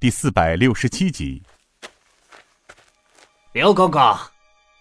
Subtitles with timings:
[0.00, 1.42] 第四百六十七集。
[3.52, 4.16] 刘公公，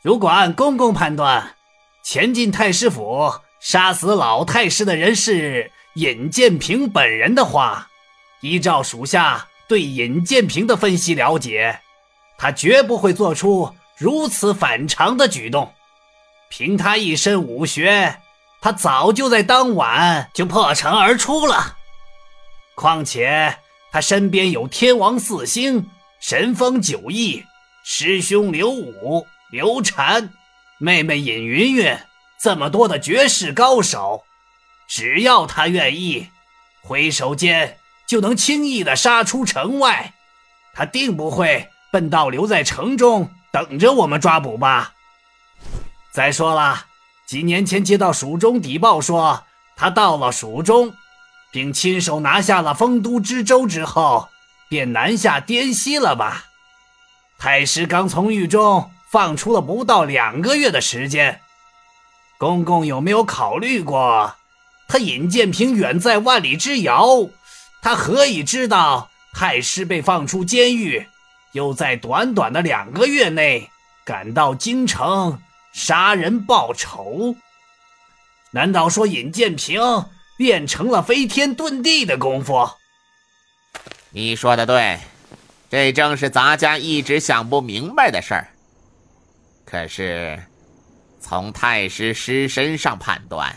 [0.01, 1.57] 如果按公公判断，
[2.01, 3.29] 前进太师府
[3.59, 7.90] 杀死老太师的人是尹建平本人的话，
[8.39, 11.81] 依照属下对尹建平的分析了解，
[12.38, 15.73] 他绝不会做出如此反常的举动。
[16.47, 18.21] 凭他一身武学，
[18.61, 21.75] 他早就在当晚就破城而出了。
[22.73, 23.57] 况且
[23.91, 27.43] 他身边有天王四星、神风九翼、
[27.83, 30.31] 师兄刘武、刘禅、
[30.77, 31.97] 妹妹尹云云，
[32.40, 34.23] 这么多的绝世高手，
[34.88, 36.28] 只要他愿意，
[36.84, 40.14] 挥手间就能轻易的杀出城外。
[40.73, 44.94] 他定不会笨到留在城中等着我们抓捕吧？
[46.12, 46.86] 再说了，
[47.28, 49.44] 几年前接到蜀中邸报说
[49.76, 50.94] 他到了蜀中。
[51.52, 54.30] 并亲手拿下了丰都知州之后，
[54.67, 56.45] 便南下滇西了吧？
[57.38, 61.41] 太师刚从狱中放出了不到两个月的时间，
[62.38, 64.36] 公公有没有考虑过，
[64.88, 67.30] 他尹建平远在万里之遥，
[67.81, 71.08] 他何以知道太师被放出监狱，
[71.53, 73.69] 又在短短的两个月内
[74.06, 75.41] 赶到京城
[75.72, 77.36] 杀人报仇？
[78.52, 79.81] 难道说尹建平？
[80.40, 82.66] 练成了飞天遁地的功夫。
[84.09, 84.98] 你说的对，
[85.70, 88.48] 这正是咱家一直想不明白的事儿。
[89.66, 90.42] 可是，
[91.20, 93.54] 从太师师身上判断，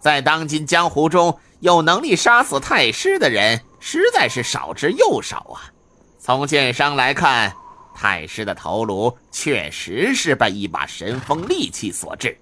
[0.00, 5.70] 在当今江湖中有能力杀死太师的人实在是少之又少啊。
[6.18, 7.54] 从剑伤来看，
[7.94, 12.36] 太师的头颅确实是被一把神锋利器所致。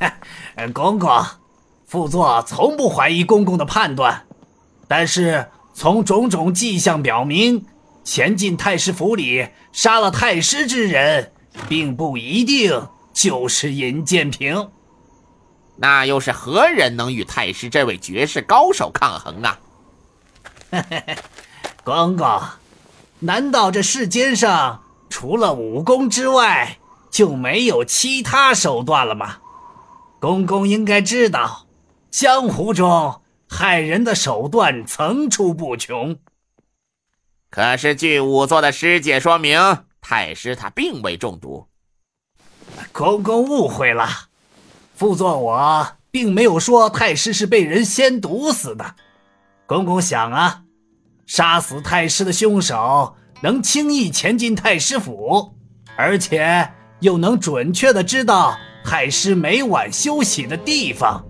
[0.72, 1.22] 公公。
[1.92, 4.24] 副座从不怀疑公公的判断，
[4.88, 7.66] 但是从种种迹象表明，
[8.02, 11.32] 前进太师府里杀了太师之人，
[11.68, 14.70] 并不一定就是尹建平。
[15.76, 19.60] 那又是何人能与太师这位绝世高手抗衡啊？
[21.84, 22.40] 公公，
[23.18, 26.78] 难道这世间上除了武功之外
[27.10, 29.36] 就没有其他手段了吗？
[30.18, 31.66] 公公应该知道。
[32.12, 36.18] 江湖中害人的手段层出不穷，
[37.48, 39.58] 可是据仵作的师姐说明，
[40.02, 41.68] 太师他并未中毒。
[42.92, 44.06] 公公误会了，
[44.94, 48.94] 副座我并没有说太师是被人先毒死的。
[49.64, 50.64] 公公想啊，
[51.24, 55.54] 杀死太师的凶手能轻易潜进太师府，
[55.96, 61.24] 而且又能准确的知道太师每晚休息的地方。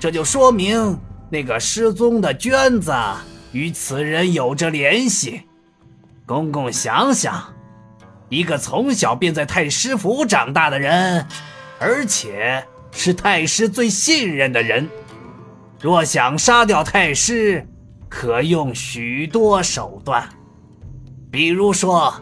[0.00, 0.98] 这就说明
[1.28, 2.92] 那个失踪的娟子
[3.52, 5.42] 与此人有着联系。
[6.24, 7.52] 公公想想，
[8.28, 11.26] 一个从小便在太师府长大的人，
[11.80, 14.88] 而且是太师最信任的人，
[15.80, 17.66] 若想杀掉太师，
[18.08, 20.28] 可用许多手段。
[21.30, 22.14] 比如说，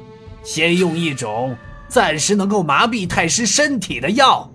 [0.43, 1.57] 先用一种
[1.89, 4.51] 暂时能够麻痹太师身体的药，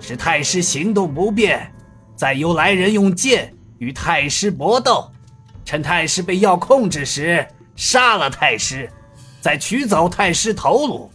[0.00, 1.72] 使太师行动不便。
[2.16, 5.10] 再由来人用剑与太师搏斗，
[5.64, 7.46] 趁太师被药控制时
[7.76, 8.90] 杀了太师，
[9.40, 11.10] 再取走太师头颅，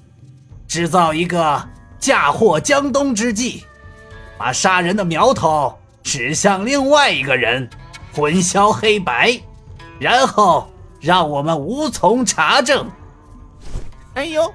[0.67, 1.67] 制造一个
[2.00, 3.66] 嫁祸江东之计，
[4.38, 7.68] 把杀人的苗头指向另外一个人，
[8.13, 9.41] 混淆黑白，
[10.00, 12.88] 然后让我们无从查证。
[14.13, 14.53] 哎呦，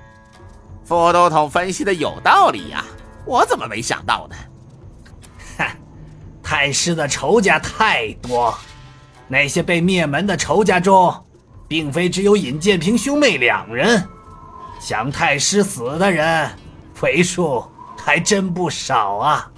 [0.84, 2.84] 副都统分析的有道理呀，
[3.24, 4.36] 我怎么没想到呢？
[6.58, 8.56] 太师的仇家太多，
[9.28, 11.14] 那些被灭门的仇家中，
[11.68, 14.02] 并非只有尹建平兄妹两人，
[14.80, 16.50] 想太师死的人，
[17.02, 17.62] 为数
[17.98, 19.52] 还真不少啊。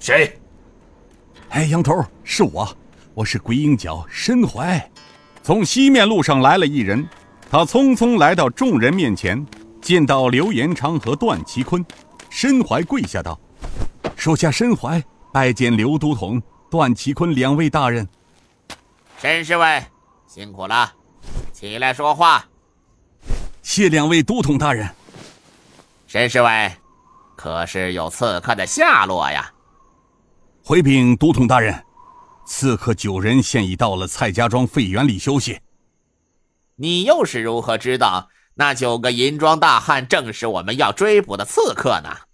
[0.00, 0.36] 谁？
[1.50, 2.68] 哎，杨头，是我，
[3.14, 4.90] 我是鬼影脚申怀。
[5.40, 7.08] 从西面路上来了一人，
[7.48, 9.46] 他匆匆来到众人面前，
[9.80, 11.86] 见到刘延昌和段其坤，
[12.28, 13.38] 申怀跪下道。
[14.16, 15.02] 属下身怀
[15.32, 18.08] 拜见刘都统、段其坤两位大人。
[19.18, 19.84] 申侍卫，
[20.26, 20.92] 辛苦了，
[21.52, 22.44] 起来说话。
[23.62, 24.88] 谢两位都统大人。
[26.06, 26.72] 申侍卫，
[27.36, 29.52] 可是有刺客的下落呀？
[30.64, 31.84] 回禀都统大人，
[32.44, 35.60] 刺客九人现已到了蔡家庄废园里休息。
[36.76, 42.25] 你又是如何知道那九个银装大汉正是我们要追捕的刺客呢？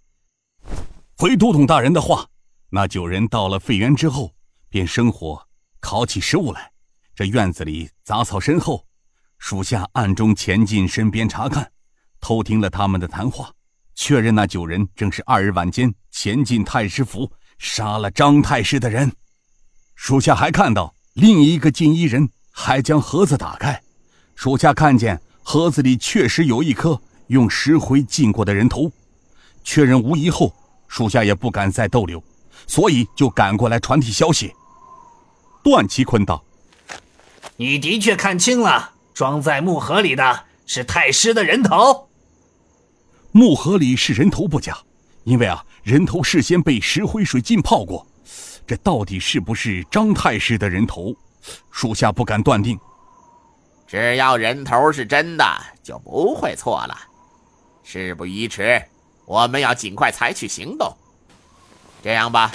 [1.23, 2.27] 回都统大人的话，
[2.69, 4.33] 那九人到了废园之后，
[4.67, 5.41] 便生火
[5.79, 6.69] 烤起食物来，
[7.15, 8.83] 这院子里杂草深厚，
[9.37, 11.71] 属下暗中潜进身边查看，
[12.19, 13.49] 偷听了他们的谈话，
[13.95, 19.09] 确认那九人正是二日晚间潜进太师府杀了张太师的人。
[19.95, 23.81] 属下还看到另一个锦衣人还将盒子打开，
[24.35, 28.91] 属下看见盒子里确实有一颗用石灰浸过的人头。
[29.63, 30.53] 确认无疑后，
[30.93, 32.23] 属下也不敢再逗留，
[32.67, 34.53] 所以就赶过来传递消息。
[35.63, 36.43] 段其坤道。
[37.55, 42.07] 你的确看清了，装在木盒里的是太师的人头。
[43.31, 44.77] 木盒里是人头不假，
[45.23, 48.05] 因为啊，人头事先被石灰水浸泡过。
[48.67, 51.11] 这到底是不是张太师的人头？
[51.71, 52.79] 属下不敢断定。
[53.87, 55.43] 只要人头是真的，
[55.81, 56.95] 就不会错了。
[57.81, 58.79] 事不宜迟，
[59.25, 60.95] 我们要尽快采取行动。
[62.03, 62.51] 这样吧，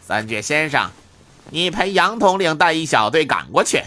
[0.00, 0.90] 三绝先生，
[1.50, 3.82] 你陪杨统领带一小队赶过去。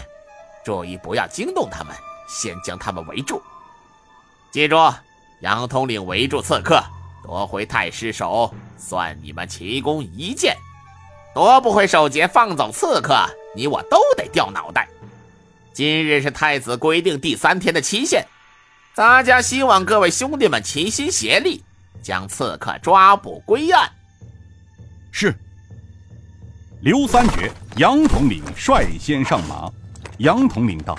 [0.64, 1.94] 注意不要惊动他们，
[2.28, 3.40] 先将他们围住。
[4.50, 4.76] 记住，
[5.40, 6.82] 杨统领围住刺客，
[7.22, 10.54] 夺回太师手，算你们奇功一件；
[11.34, 13.14] 夺不回首节，放走刺客，
[13.54, 14.88] 你我都得掉脑袋。
[15.72, 18.26] 今日是太子规定第三天的期限，
[18.94, 21.62] 咱家希望各位兄弟们齐心协力，
[22.02, 23.90] 将刺客抓捕归案。
[25.10, 25.34] 是。
[26.80, 29.68] 刘三绝、杨统领率先上马。
[30.18, 30.96] 杨统领道：“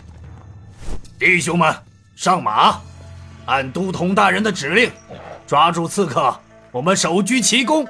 [1.18, 1.74] 弟兄们，
[2.16, 2.82] 上马！
[3.46, 4.92] 按都统大人的指令，
[5.48, 6.38] 抓住刺客，
[6.72, 7.88] 我们手居奇功。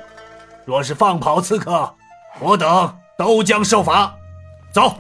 [0.66, 1.96] 若是放跑刺客，
[2.40, 4.16] 我等都将受罚。
[4.72, 4.98] 走！”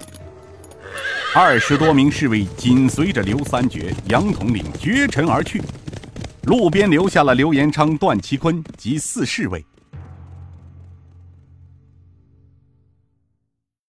[1.35, 5.61] 二十多名侍卫紧随着刘三绝、杨统领绝尘而去，
[6.49, 9.63] 路边留下了刘延昌、段其坤及四侍卫。